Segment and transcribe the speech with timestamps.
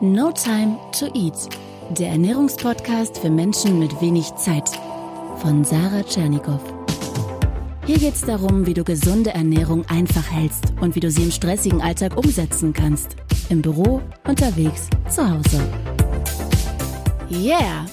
[0.00, 1.48] No Time to Eat,
[1.90, 4.70] der Ernährungspodcast für Menschen mit wenig Zeit
[5.38, 6.60] von Sarah Tschernikow.
[7.84, 11.32] Hier geht es darum, wie du gesunde Ernährung einfach hältst und wie du sie im
[11.32, 13.16] stressigen Alltag umsetzen kannst.
[13.48, 15.60] Im Büro, unterwegs, zu Hause.
[17.28, 17.84] Yeah!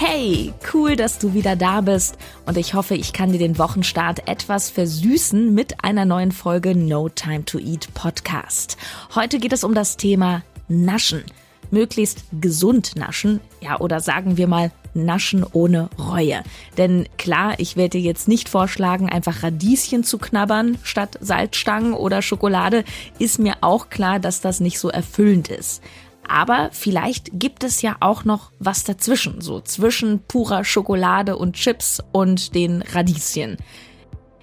[0.00, 4.28] Hey, cool, dass du wieder da bist und ich hoffe, ich kann dir den Wochenstart
[4.28, 8.76] etwas versüßen mit einer neuen Folge No Time to Eat Podcast.
[9.16, 11.24] Heute geht es um das Thema Naschen.
[11.72, 16.44] Möglichst gesund naschen, ja, oder sagen wir mal Naschen ohne Reue.
[16.76, 22.22] Denn klar, ich werde dir jetzt nicht vorschlagen, einfach Radieschen zu knabbern statt Salzstangen oder
[22.22, 22.84] Schokolade.
[23.18, 25.82] Ist mir auch klar, dass das nicht so erfüllend ist.
[26.28, 32.02] Aber vielleicht gibt es ja auch noch was dazwischen, so zwischen purer Schokolade und Chips
[32.12, 33.56] und den Radieschen.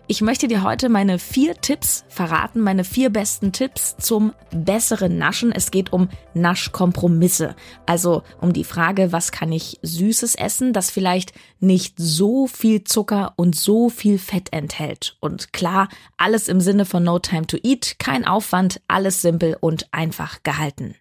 [0.08, 5.52] Ich möchte dir heute meine vier Tipps verraten, meine vier besten Tipps zum besseren Naschen.
[5.52, 7.56] Es geht um Naschkompromisse.
[7.88, 13.34] Also um die Frage, was kann ich Süßes essen, das vielleicht nicht so viel Zucker
[13.36, 15.18] und so viel Fett enthält.
[15.22, 19.92] Und klar, alles im Sinne von No Time to Eat, kein Aufwand, alles simpel und
[19.92, 20.94] einfach gehalten.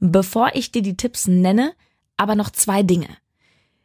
[0.00, 1.74] Bevor ich dir die Tipps nenne,
[2.16, 3.08] aber noch zwei Dinge.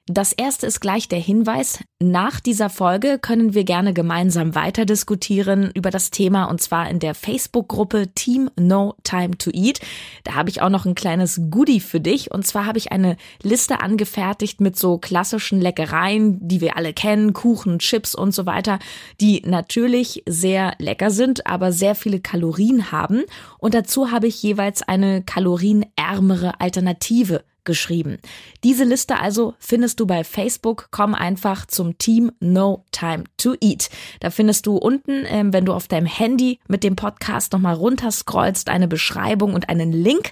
[0.07, 1.79] Das erste ist gleich der Hinweis.
[1.99, 6.99] Nach dieser Folge können wir gerne gemeinsam weiter diskutieren über das Thema und zwar in
[6.99, 9.79] der Facebook-Gruppe Team No Time to Eat.
[10.23, 13.17] Da habe ich auch noch ein kleines Goodie für dich und zwar habe ich eine
[13.41, 18.77] Liste angefertigt mit so klassischen Leckereien, die wir alle kennen, Kuchen, Chips und so weiter,
[19.19, 23.23] die natürlich sehr lecker sind, aber sehr viele Kalorien haben
[23.57, 28.19] und dazu habe ich jeweils eine kalorienärmere Alternative geschrieben.
[28.63, 30.87] Diese Liste also findest du bei Facebook.
[30.91, 33.89] Komm einfach zum Team No Time to Eat.
[34.19, 38.69] Da findest du unten, ähm, wenn du auf deinem Handy mit dem Podcast nochmal runterscrollst,
[38.69, 40.31] eine Beschreibung und einen Link.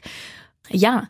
[0.69, 1.09] Ja,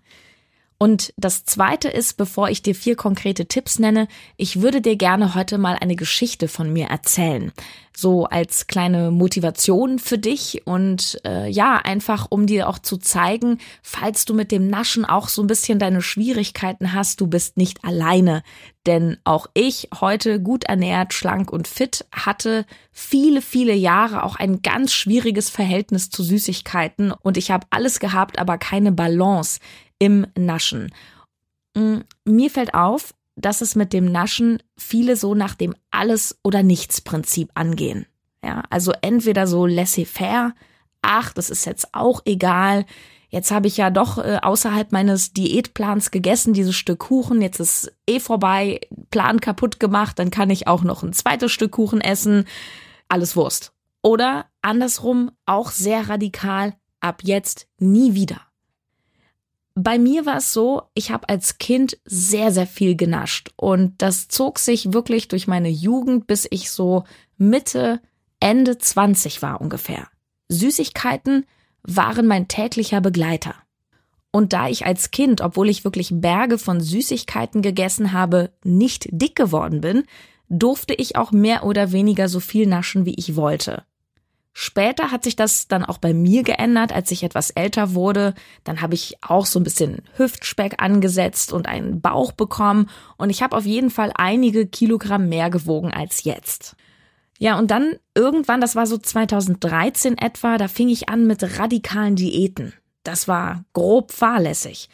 [0.83, 5.33] und das zweite ist, bevor ich dir vier konkrete Tipps nenne, ich würde dir gerne
[5.33, 7.53] heute mal eine Geschichte von mir erzählen.
[7.95, 13.59] So als kleine Motivation für dich und äh, ja, einfach um dir auch zu zeigen,
[13.81, 17.85] falls du mit dem Naschen auch so ein bisschen deine Schwierigkeiten hast, du bist nicht
[17.85, 18.43] alleine.
[18.85, 24.61] Denn auch ich, heute gut ernährt, schlank und fit, hatte viele, viele Jahre auch ein
[24.61, 29.61] ganz schwieriges Verhältnis zu Süßigkeiten und ich habe alles gehabt, aber keine Balance
[30.03, 30.93] im Naschen.
[31.75, 36.61] Mm, mir fällt auf, dass es mit dem Naschen viele so nach dem Alles- oder
[36.61, 38.05] Nichts-Prinzip angehen.
[38.43, 40.53] Ja, also entweder so laissez-faire,
[41.01, 42.85] ach, das ist jetzt auch egal.
[43.29, 47.41] Jetzt habe ich ja doch äh, außerhalb meines Diätplans gegessen, dieses Stück Kuchen.
[47.41, 51.71] Jetzt ist eh vorbei, Plan kaputt gemacht, dann kann ich auch noch ein zweites Stück
[51.71, 52.45] Kuchen essen.
[53.07, 53.71] Alles Wurst.
[54.01, 58.41] Oder andersrum, auch sehr radikal, ab jetzt nie wieder.
[59.75, 64.27] Bei mir war es so, ich habe als Kind sehr, sehr viel genascht und das
[64.27, 67.05] zog sich wirklich durch meine Jugend, bis ich so
[67.37, 67.99] Mitte,
[68.39, 70.09] Ende 20 war ungefähr.
[70.49, 71.45] Süßigkeiten
[71.81, 73.55] waren mein täglicher Begleiter.
[74.31, 79.35] Und da ich als Kind, obwohl ich wirklich Berge von Süßigkeiten gegessen habe, nicht dick
[79.35, 80.03] geworden bin,
[80.49, 83.83] durfte ich auch mehr oder weniger so viel naschen, wie ich wollte.
[84.55, 88.35] Später hat sich das dann auch bei mir geändert, als ich etwas älter wurde.
[88.63, 93.41] Dann habe ich auch so ein bisschen Hüftspeck angesetzt und einen Bauch bekommen und ich
[93.41, 96.75] habe auf jeden Fall einige Kilogramm mehr gewogen als jetzt.
[97.39, 102.15] Ja, und dann irgendwann, das war so 2013 etwa, da fing ich an mit radikalen
[102.15, 102.73] Diäten.
[103.01, 104.87] Das war grob fahrlässig.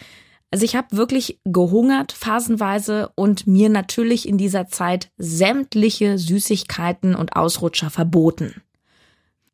[0.52, 7.36] Also ich habe wirklich gehungert phasenweise und mir natürlich in dieser Zeit sämtliche Süßigkeiten und
[7.36, 8.64] Ausrutscher verboten.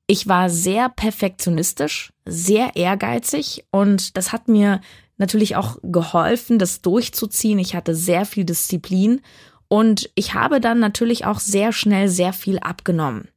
[0.07, 4.81] Ich war sehr perfektionistisch, sehr ehrgeizig und das hat mir
[5.17, 7.57] natürlich auch geholfen, das durchzuziehen.
[7.57, 9.21] Ich hatte sehr viel Disziplin
[9.67, 13.29] und ich habe dann natürlich auch sehr schnell sehr viel abgenommen.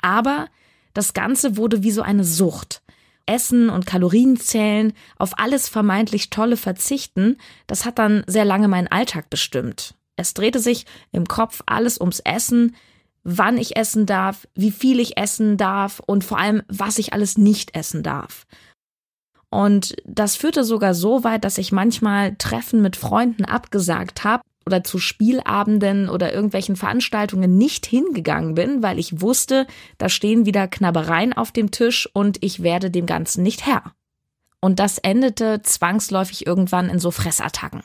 [0.00, 0.46] Aber
[0.94, 2.82] das Ganze wurde wie so eine Sucht.
[3.26, 7.36] Essen und Kalorien zählen, auf alles vermeintlich Tolle verzichten,
[7.66, 9.94] das hat dann sehr lange meinen Alltag bestimmt.
[10.16, 12.76] Es drehte sich im Kopf alles ums Essen,
[13.24, 17.38] wann ich essen darf, wie viel ich essen darf und vor allem, was ich alles
[17.38, 18.46] nicht essen darf.
[19.50, 24.82] Und das führte sogar so weit, dass ich manchmal Treffen mit Freunden abgesagt habe oder
[24.82, 29.66] zu Spielabenden oder irgendwelchen Veranstaltungen nicht hingegangen bin, weil ich wusste,
[29.98, 33.92] da stehen wieder Knabbereien auf dem Tisch und ich werde dem Ganzen nicht Herr.
[34.60, 37.82] Und das endete zwangsläufig irgendwann in so Fressattacken.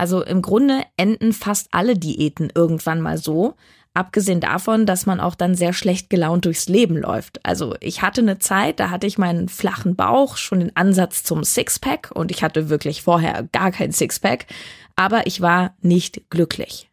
[0.00, 3.56] Also im Grunde enden fast alle Diäten irgendwann mal so.
[3.92, 7.44] Abgesehen davon, dass man auch dann sehr schlecht gelaunt durchs Leben läuft.
[7.44, 11.44] Also ich hatte eine Zeit, da hatte ich meinen flachen Bauch, schon den Ansatz zum
[11.44, 14.46] Sixpack und ich hatte wirklich vorher gar kein Sixpack,
[14.96, 16.88] aber ich war nicht glücklich.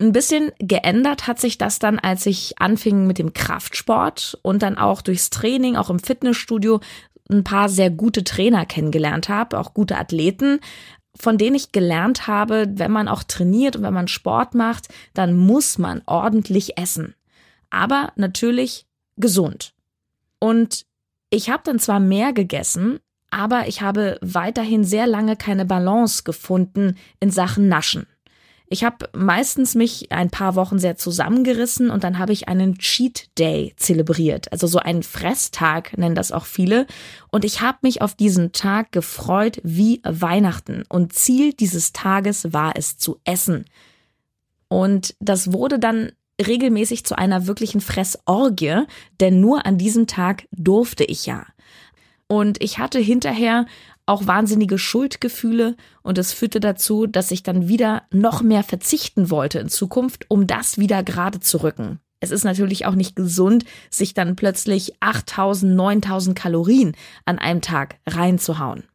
[0.00, 4.78] Ein bisschen geändert hat sich das dann, als ich anfing mit dem Kraftsport und dann
[4.78, 6.78] auch durchs Training, auch im Fitnessstudio,
[7.30, 10.60] ein paar sehr gute Trainer kennengelernt habe, auch gute Athleten,
[11.20, 15.36] von denen ich gelernt habe, wenn man auch trainiert und wenn man Sport macht, dann
[15.36, 17.14] muss man ordentlich essen.
[17.70, 18.86] Aber natürlich
[19.16, 19.74] gesund.
[20.38, 20.86] Und
[21.30, 23.00] ich habe dann zwar mehr gegessen,
[23.30, 28.06] aber ich habe weiterhin sehr lange keine Balance gefunden in Sachen Naschen.
[28.70, 33.30] Ich habe meistens mich ein paar Wochen sehr zusammengerissen und dann habe ich einen Cheat
[33.38, 36.86] Day zelebriert, also so einen Fresstag nennen das auch viele.
[37.30, 40.84] Und ich habe mich auf diesen Tag gefreut wie Weihnachten.
[40.88, 43.64] Und Ziel dieses Tages war es zu essen.
[44.68, 48.82] Und das wurde dann regelmäßig zu einer wirklichen Fressorgie,
[49.18, 51.46] denn nur an diesem Tag durfte ich ja.
[52.28, 53.64] Und ich hatte hinterher
[54.08, 59.58] auch wahnsinnige Schuldgefühle und es führte dazu, dass ich dann wieder noch mehr verzichten wollte
[59.58, 62.00] in Zukunft, um das wieder gerade zu rücken.
[62.20, 66.96] Es ist natürlich auch nicht gesund, sich dann plötzlich 8000, 9000 Kalorien
[67.26, 68.87] an einem Tag reinzuhauen.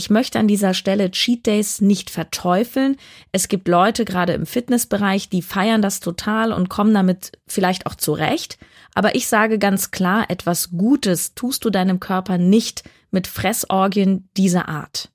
[0.00, 2.96] Ich möchte an dieser Stelle Cheat Days nicht verteufeln.
[3.32, 7.94] Es gibt Leute, gerade im Fitnessbereich, die feiern das total und kommen damit vielleicht auch
[7.94, 8.56] zurecht.
[8.94, 14.70] Aber ich sage ganz klar, etwas Gutes tust du deinem Körper nicht mit Fressorgien dieser
[14.70, 15.10] Art.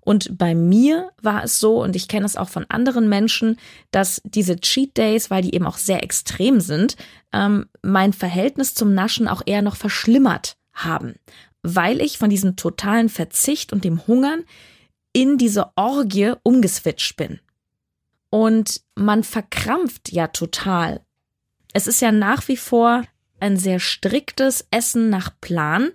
[0.00, 3.56] Und bei mir war es so, und ich kenne es auch von anderen Menschen,
[3.90, 6.96] dass diese Cheat Days, weil die eben auch sehr extrem sind,
[7.32, 11.14] ähm, mein Verhältnis zum Naschen auch eher noch verschlimmert haben,
[11.62, 14.44] weil ich von diesem totalen Verzicht und dem Hungern
[15.12, 17.40] in diese Orgie umgeswitcht bin.
[18.30, 21.00] Und man verkrampft ja total.
[21.72, 23.02] Es ist ja nach wie vor
[23.40, 25.90] ein sehr striktes Essen nach Plan,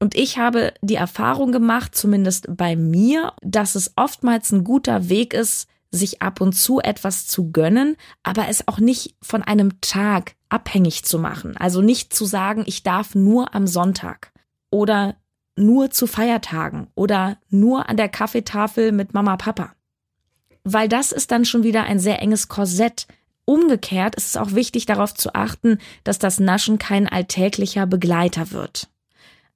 [0.00, 5.34] und ich habe die Erfahrung gemacht, zumindest bei mir, dass es oftmals ein guter Weg
[5.34, 10.36] ist, sich ab und zu etwas zu gönnen, aber es auch nicht von einem Tag
[10.50, 11.56] abhängig zu machen.
[11.56, 14.32] Also nicht zu sagen, ich darf nur am Sonntag
[14.70, 15.16] oder
[15.56, 19.74] nur zu Feiertagen oder nur an der Kaffeetafel mit Mama Papa.
[20.64, 23.06] Weil das ist dann schon wieder ein sehr enges Korsett.
[23.44, 28.88] Umgekehrt ist es auch wichtig darauf zu achten, dass das Naschen kein alltäglicher Begleiter wird.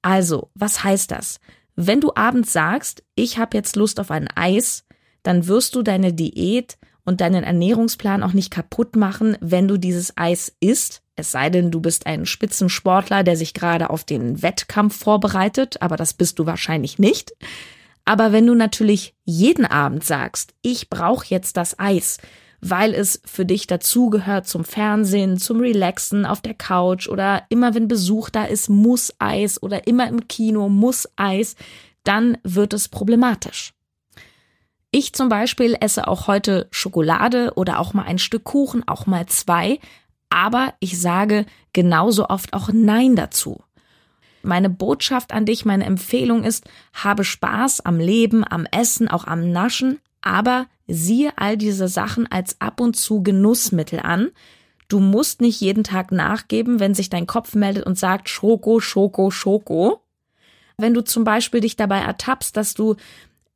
[0.01, 1.39] Also, was heißt das?
[1.77, 4.85] Wenn du abends sagst, ich habe jetzt Lust auf ein Eis,
[5.23, 10.17] dann wirst du deine Diät und deinen Ernährungsplan auch nicht kaputt machen, wenn du dieses
[10.17, 11.03] Eis isst.
[11.17, 15.97] Es sei denn, du bist ein Spitzensportler, der sich gerade auf den Wettkampf vorbereitet, aber
[15.97, 17.33] das bist du wahrscheinlich nicht.
[18.05, 22.19] Aber wenn du natürlich jeden Abend sagst, ich brauche jetzt das Eis,
[22.61, 27.89] weil es für dich dazugehört zum Fernsehen, zum Relaxen auf der Couch oder immer wenn
[27.89, 31.57] Besuch da ist, muss Eis oder immer im Kino muss Eis,
[32.05, 33.75] dann wird es problematisch.
[34.95, 39.25] Ich zum Beispiel esse auch heute Schokolade oder auch mal ein Stück Kuchen, auch mal
[39.25, 39.81] zwei,
[40.29, 43.65] aber ich sage genauso oft auch Nein dazu.
[44.43, 49.51] Meine Botschaft an dich, meine Empfehlung ist, habe Spaß am Leben, am Essen, auch am
[49.51, 54.31] Naschen, aber siehe all diese Sachen als ab und zu Genussmittel an.
[54.89, 59.31] Du musst nicht jeden Tag nachgeben, wenn sich dein Kopf meldet und sagt Schoko, Schoko,
[59.31, 60.03] Schoko.
[60.77, 62.97] Wenn du zum Beispiel dich dabei ertappst, dass du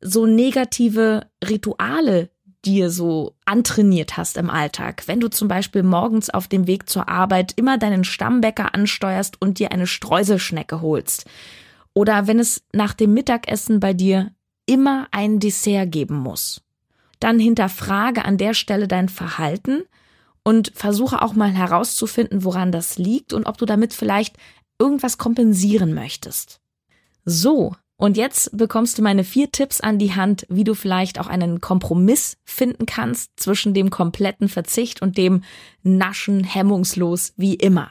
[0.00, 2.30] so negative Rituale
[2.64, 5.04] dir so antrainiert hast im Alltag.
[5.06, 9.58] Wenn du zum Beispiel morgens auf dem Weg zur Arbeit immer deinen Stammbäcker ansteuerst und
[9.58, 11.26] dir eine Streuselschnecke holst.
[11.94, 14.32] Oder wenn es nach dem Mittagessen bei dir
[14.66, 16.62] immer ein Dessert geben muss.
[17.20, 19.82] Dann hinterfrage an der Stelle dein Verhalten
[20.42, 24.36] und versuche auch mal herauszufinden, woran das liegt und ob du damit vielleicht
[24.78, 26.60] irgendwas kompensieren möchtest.
[27.24, 31.28] So, und jetzt bekommst du meine vier Tipps an die Hand, wie du vielleicht auch
[31.28, 35.42] einen Kompromiss finden kannst zwischen dem kompletten Verzicht und dem
[35.82, 37.90] Naschen hemmungslos wie immer.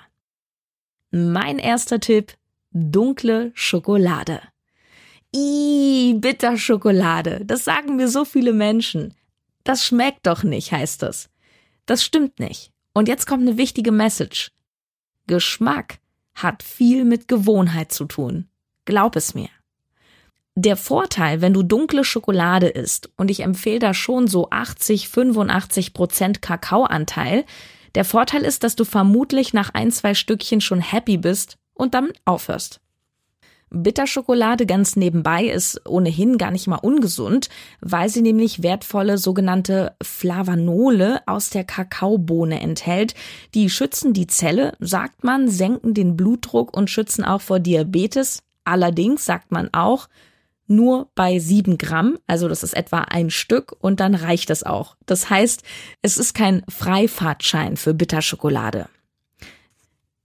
[1.09, 2.33] Mein erster Tipp,
[2.71, 4.41] dunkle Schokolade.
[5.33, 7.41] Ih, Bitterschokolade.
[7.43, 9.15] Das sagen mir so viele Menschen.
[9.63, 11.29] Das schmeckt doch nicht, heißt es.
[11.88, 12.71] Das stimmt nicht.
[12.93, 14.51] Und jetzt kommt eine wichtige Message.
[15.25, 15.97] Geschmack
[16.35, 18.47] hat viel mit Gewohnheit zu tun.
[18.85, 19.50] Glaub es mir.
[20.57, 25.93] Der Vorteil, wenn du dunkle Schokolade isst, und ich empfehle da schon so 80, 85
[25.93, 27.43] Prozent Kakaoanteil,
[27.95, 32.12] der Vorteil ist, dass du vermutlich nach ein, zwei Stückchen schon happy bist und dann
[32.24, 32.79] aufhörst.
[33.69, 37.50] Bitterschokolade ganz nebenbei ist ohnehin gar nicht mal ungesund,
[37.81, 43.15] weil sie nämlich wertvolle sogenannte Flavanole aus der Kakaobohne enthält.
[43.53, 48.43] Die schützen die Zelle, sagt man, senken den Blutdruck und schützen auch vor Diabetes.
[48.63, 50.07] Allerdings sagt man auch,
[50.67, 54.95] nur bei sieben Gramm, also das ist etwa ein Stück und dann reicht es auch.
[55.05, 55.63] Das heißt,
[56.01, 58.88] es ist kein Freifahrtschein für Bitterschokolade.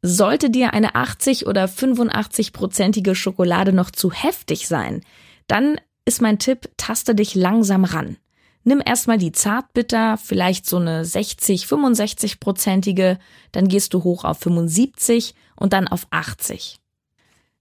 [0.03, 5.03] Sollte dir eine 80 oder 85-prozentige Schokolade noch zu heftig sein,
[5.47, 8.17] dann ist mein Tipp, taste dich langsam ran.
[8.65, 13.19] Nimm erstmal die Zartbitter, vielleicht so eine 60, 65-prozentige,
[13.53, 16.80] dann gehst du hoch auf 75 und dann auf 80.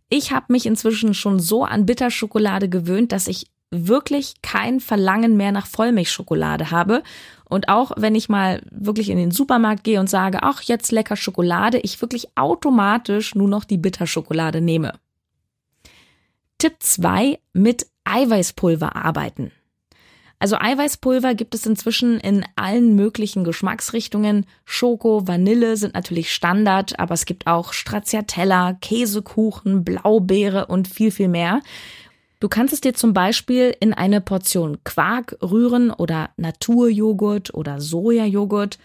[0.09, 5.51] Ich habe mich inzwischen schon so an Bitterschokolade gewöhnt, dass ich wirklich kein Verlangen mehr
[5.51, 7.03] nach Vollmilchschokolade habe.
[7.45, 11.15] Und auch wenn ich mal wirklich in den Supermarkt gehe und sage, ach, jetzt lecker
[11.15, 14.93] Schokolade, ich wirklich automatisch nur noch die Bitterschokolade nehme.
[16.57, 19.51] Tipp 2, mit Eiweißpulver arbeiten.
[20.41, 24.45] Also Eiweißpulver gibt es inzwischen in allen möglichen Geschmacksrichtungen.
[24.63, 31.27] Schoko, Vanille sind natürlich Standard, aber es gibt auch Stracciatella, Käsekuchen, Blaubeere und viel, viel
[31.27, 31.59] mehr.
[32.39, 38.79] Du kannst es dir zum Beispiel in eine Portion Quark rühren oder Naturjoghurt oder Sojajoghurt.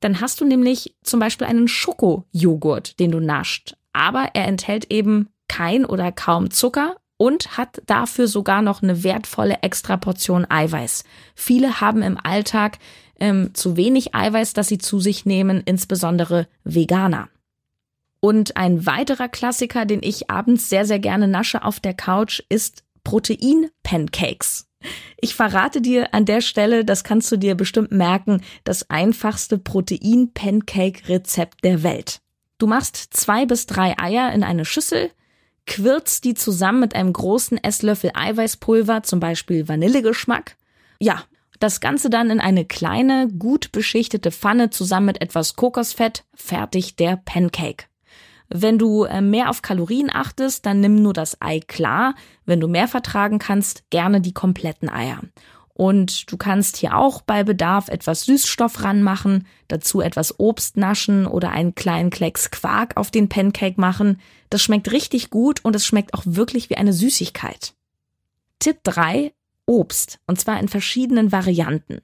[0.00, 3.76] Dann hast du nämlich zum Beispiel einen Schokojoghurt, den du nascht.
[3.94, 9.62] Aber er enthält eben kein oder kaum Zucker und hat dafür sogar noch eine wertvolle
[9.62, 11.04] Extraportion Eiweiß.
[11.34, 12.78] Viele haben im Alltag
[13.20, 17.28] ähm, zu wenig Eiweiß, das sie zu sich nehmen, insbesondere Veganer.
[18.20, 22.84] Und ein weiterer Klassiker, den ich abends sehr, sehr gerne nasche auf der Couch, ist
[23.04, 24.66] Protein-Pancakes.
[25.20, 31.64] Ich verrate dir an der Stelle, das kannst du dir bestimmt merken, das einfachste Protein-Pancake-Rezept
[31.64, 32.20] der Welt.
[32.58, 35.10] Du machst zwei bis drei Eier in eine Schüssel,
[35.68, 40.56] quirzt die zusammen mit einem großen Esslöffel Eiweißpulver, zum Beispiel Vanillegeschmack.
[40.98, 41.22] Ja,
[41.60, 47.20] das Ganze dann in eine kleine, gut beschichtete Pfanne zusammen mit etwas Kokosfett, fertig der
[47.24, 47.84] Pancake.
[48.48, 52.14] Wenn du äh, mehr auf Kalorien achtest, dann nimm nur das Ei klar.
[52.46, 55.20] Wenn du mehr vertragen kannst, gerne die kompletten Eier.
[55.78, 61.52] Und du kannst hier auch bei Bedarf etwas Süßstoff ranmachen, dazu etwas Obst naschen oder
[61.52, 64.20] einen kleinen Klecks Quark auf den Pancake machen.
[64.50, 67.74] Das schmeckt richtig gut und es schmeckt auch wirklich wie eine Süßigkeit.
[68.58, 69.32] Tipp 3.
[69.66, 70.18] Obst.
[70.26, 72.00] Und zwar in verschiedenen Varianten.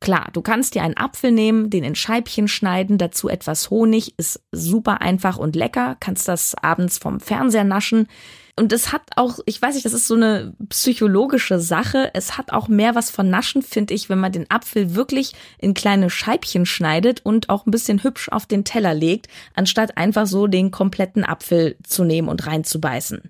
[0.00, 4.42] Klar, du kannst dir einen Apfel nehmen, den in Scheibchen schneiden, dazu etwas Honig, ist
[4.50, 8.08] super einfach und lecker, kannst das abends vom Fernseher naschen.
[8.56, 12.10] Und es hat auch, ich weiß nicht, das ist so eine psychologische Sache.
[12.14, 15.74] Es hat auch mehr was von Naschen, finde ich, wenn man den Apfel wirklich in
[15.74, 20.46] kleine Scheibchen schneidet und auch ein bisschen hübsch auf den Teller legt, anstatt einfach so
[20.46, 23.22] den kompletten Apfel zu nehmen und reinzubeißen.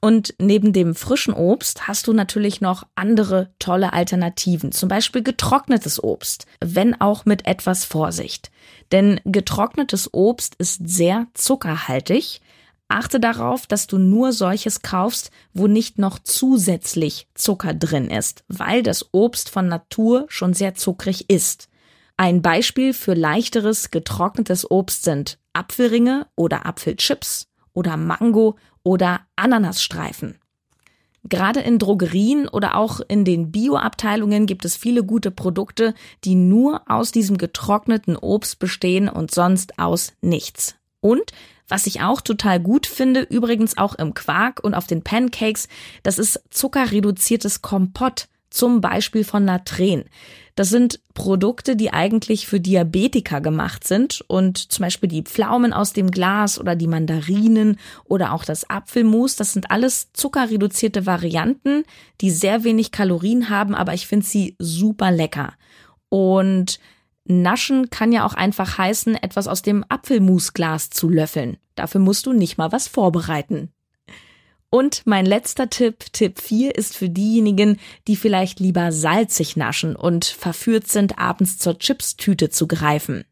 [0.00, 6.02] Und neben dem frischen Obst hast du natürlich noch andere tolle Alternativen, zum Beispiel getrocknetes
[6.02, 8.50] Obst, wenn auch mit etwas Vorsicht.
[8.92, 12.40] Denn getrocknetes Obst ist sehr zuckerhaltig.
[12.90, 18.82] Achte darauf, dass du nur solches kaufst, wo nicht noch zusätzlich Zucker drin ist, weil
[18.82, 21.68] das Obst von Natur schon sehr zuckrig ist.
[22.16, 30.38] Ein Beispiel für leichteres getrocknetes Obst sind Apfelringe oder Apfelchips oder Mango oder Ananasstreifen.
[31.22, 35.94] Gerade in Drogerien oder auch in den Bioabteilungen gibt es viele gute Produkte,
[36.24, 40.74] die nur aus diesem getrockneten Obst bestehen und sonst aus nichts.
[41.00, 41.32] Und
[41.70, 45.68] was ich auch total gut finde, übrigens auch im Quark und auf den Pancakes,
[46.02, 50.04] das ist zuckerreduziertes Kompott, zum Beispiel von Natren.
[50.56, 55.92] Das sind Produkte, die eigentlich für Diabetiker gemacht sind und zum Beispiel die Pflaumen aus
[55.92, 61.84] dem Glas oder die Mandarinen oder auch das Apfelmus, das sind alles zuckerreduzierte Varianten,
[62.20, 65.54] die sehr wenig Kalorien haben, aber ich finde sie super lecker.
[66.08, 66.80] Und
[67.24, 71.58] Naschen kann ja auch einfach heißen, etwas aus dem Apfelmusglas zu löffeln.
[71.74, 73.72] Dafür musst du nicht mal was vorbereiten.
[74.70, 80.24] Und mein letzter Tipp, Tipp 4, ist für diejenigen, die vielleicht lieber salzig naschen und
[80.24, 83.24] verführt sind, abends zur Chipstüte zu greifen.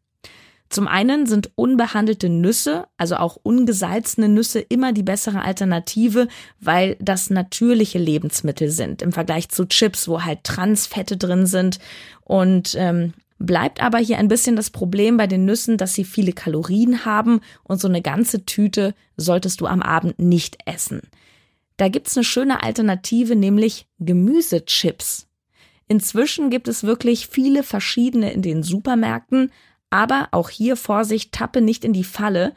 [0.68, 6.28] Zum einen sind unbehandelte Nüsse, also auch ungesalzene Nüsse, immer die bessere Alternative,
[6.60, 11.78] weil das natürliche Lebensmittel sind im Vergleich zu Chips, wo halt Transfette drin sind.
[12.24, 16.32] Und ähm, bleibt aber hier ein bisschen das Problem bei den Nüssen, dass sie viele
[16.32, 21.02] Kalorien haben und so eine ganze Tüte solltest du am Abend nicht essen.
[21.76, 25.28] Da gibt's eine schöne Alternative, nämlich Gemüsechips.
[25.86, 29.52] Inzwischen gibt es wirklich viele verschiedene in den Supermärkten,
[29.88, 32.54] aber auch hier Vorsicht, tappe nicht in die Falle.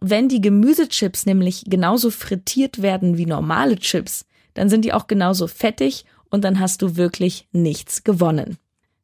[0.00, 5.46] Wenn die Gemüsechips nämlich genauso frittiert werden wie normale Chips, dann sind die auch genauso
[5.46, 8.58] fettig und dann hast du wirklich nichts gewonnen.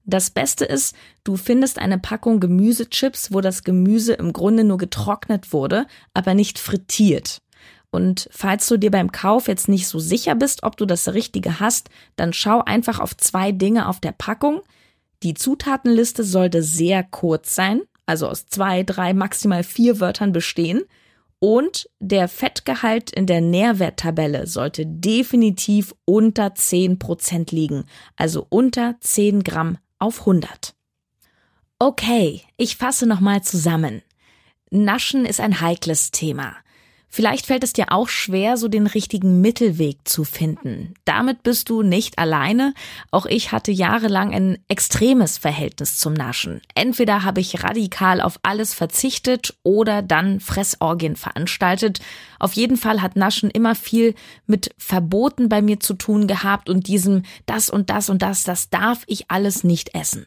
[0.05, 0.95] Das Beste ist,
[1.25, 6.59] du findest eine Packung Gemüsechips, wo das Gemüse im Grunde nur getrocknet wurde, aber nicht
[6.59, 7.39] frittiert.
[7.91, 11.61] Und falls du dir beim Kauf jetzt nicht so sicher bist, ob du das Richtige
[11.61, 14.61] hast, dann schau einfach auf zwei Dinge auf der Packung.
[15.23, 20.83] Die Zutatenliste sollte sehr kurz sein, also aus zwei, drei, maximal vier Wörtern bestehen.
[21.39, 27.85] Und der Fettgehalt in der Nährwerttabelle sollte definitiv unter 10 Prozent liegen,
[28.17, 30.75] also unter 10 Gramm auf 100.
[31.79, 34.03] Okay, ich fasse nochmal zusammen.
[34.71, 36.57] Naschen ist ein heikles Thema.
[37.15, 40.95] Vielleicht fällt es dir auch schwer, so den richtigen Mittelweg zu finden.
[41.05, 42.75] Damit bist du nicht alleine.
[43.13, 46.61] Auch ich hatte jahrelang ein extremes Verhältnis zum Naschen.
[46.75, 52.01] Entweder habe ich radikal auf alles verzichtet oder dann Fressorgien veranstaltet.
[52.41, 54.17] Auf jeden Fall hat Naschen immer viel
[54.49, 58.71] mit Verboten bei mir zu tun gehabt und diesem das und das und das, das
[58.71, 60.27] darf ich alles nicht essen.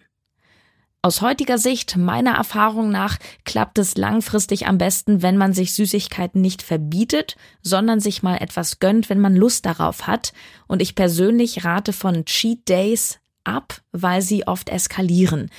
[1.07, 6.41] Aus heutiger Sicht, meiner Erfahrung nach, klappt es langfristig am besten, wenn man sich Süßigkeiten
[6.41, 10.33] nicht verbietet, sondern sich mal etwas gönnt, wenn man Lust darauf hat.
[10.67, 15.49] Und ich persönlich rate von Cheat Days ab, weil sie oft eskalieren.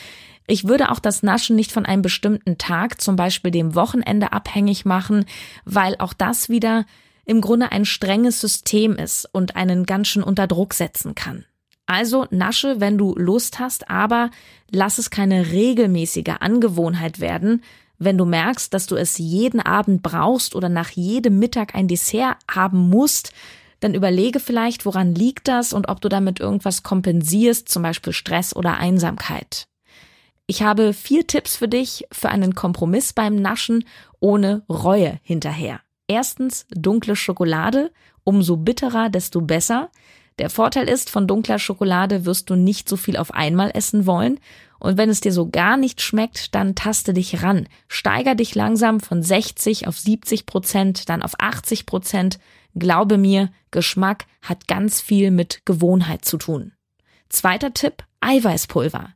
[0.47, 4.85] Ich würde auch das Naschen nicht von einem bestimmten Tag, zum Beispiel dem Wochenende, abhängig
[4.85, 5.25] machen,
[5.65, 6.85] weil auch das wieder
[7.25, 11.47] im Grunde ein strenges System ist und einen ganz schön unter Druck setzen kann.
[11.89, 14.31] Also nasche, wenn du Lust hast, aber
[14.71, 17.63] lass es keine regelmäßige Angewohnheit werden.
[17.99, 22.37] Wenn du merkst, dass du es jeden Abend brauchst oder nach jedem Mittag ein Dessert
[22.49, 23.33] haben musst,
[23.81, 28.55] dann überlege vielleicht, woran liegt das und ob du damit irgendwas kompensierst, zum Beispiel Stress
[28.55, 29.67] oder Einsamkeit.
[30.47, 33.85] Ich habe vier Tipps für dich für einen Kompromiss beim Naschen
[34.21, 35.81] ohne Reue hinterher.
[36.07, 37.93] Erstens dunkle Schokolade,
[38.25, 39.91] umso bitterer, desto besser.
[40.39, 44.39] Der Vorteil ist, von dunkler Schokolade wirst du nicht so viel auf einmal essen wollen.
[44.79, 47.69] Und wenn es dir so gar nicht schmeckt, dann taste dich ran.
[47.89, 52.39] Steiger dich langsam von 60 auf 70 Prozent, dann auf 80 Prozent.
[52.77, 56.73] Glaube mir, Geschmack hat ganz viel mit Gewohnheit zu tun.
[57.29, 59.15] Zweiter Tipp, Eiweißpulver.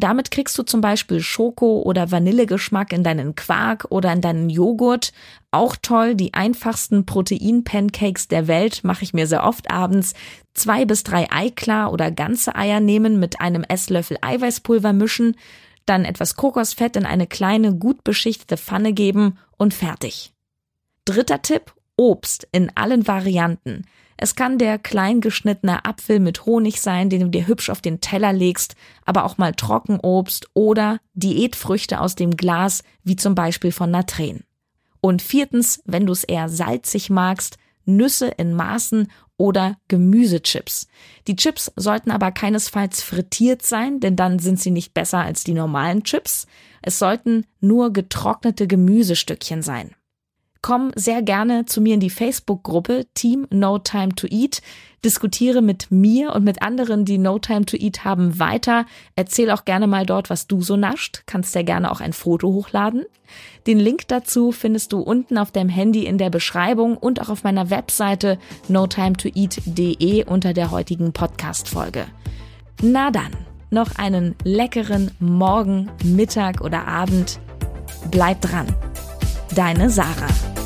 [0.00, 5.12] Damit kriegst du zum Beispiel Schoko- oder Vanillegeschmack in deinen Quark oder in deinen Joghurt.
[5.50, 10.14] Auch toll, die einfachsten Protein-Pancakes der Welt mache ich mir sehr oft abends.
[10.54, 15.34] Zwei bis drei Eiklar oder ganze Eier nehmen, mit einem Esslöffel Eiweißpulver mischen,
[15.84, 20.32] dann etwas Kokosfett in eine kleine, gut beschichtete Pfanne geben und fertig.
[21.06, 23.84] Dritter Tipp, Obst in allen Varianten.
[24.20, 28.00] Es kann der klein geschnittene Apfel mit Honig sein, den du dir hübsch auf den
[28.00, 33.92] Teller legst, aber auch mal Trockenobst oder Diätfrüchte aus dem Glas, wie zum Beispiel von
[33.92, 34.42] Natren.
[35.00, 40.88] Und viertens, wenn du es eher salzig magst, Nüsse in Maßen oder Gemüsechips.
[41.28, 45.54] Die Chips sollten aber keinesfalls frittiert sein, denn dann sind sie nicht besser als die
[45.54, 46.48] normalen Chips.
[46.82, 49.94] Es sollten nur getrocknete Gemüsestückchen sein
[50.62, 54.62] komm sehr gerne zu mir in die Facebook-Gruppe Team No Time to Eat.
[55.04, 58.84] Diskutiere mit mir und mit anderen, die No Time to Eat haben, weiter.
[59.14, 61.22] Erzähl auch gerne mal dort, was du so nascht.
[61.26, 63.04] Kannst ja gerne auch ein Foto hochladen.
[63.66, 67.44] Den Link dazu findest du unten auf deinem Handy in der Beschreibung und auch auf
[67.44, 72.06] meiner Webseite notimetoeat.de unter der heutigen Podcast-Folge.
[72.82, 73.32] Na dann,
[73.70, 77.38] noch einen leckeren Morgen, Mittag oder Abend.
[78.10, 78.74] Bleib dran.
[79.58, 80.57] Deine Sarah.